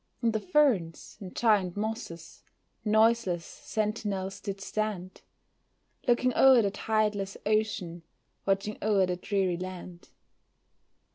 And 0.23 0.33
the 0.33 0.39
ferns, 0.39 1.19
and 1.21 1.35
giant 1.35 1.77
mosses, 1.77 2.41
noiseless 2.83 3.45
sentinels 3.45 4.39
did 4.39 4.59
stand, 4.59 5.21
Looking 6.07 6.33
o'er 6.33 6.63
the 6.63 6.71
tideless 6.71 7.37
ocean, 7.45 8.01
watching 8.43 8.79
o'er 8.81 9.05
the 9.05 9.15
dreary 9.15 9.57
land. 9.57 10.09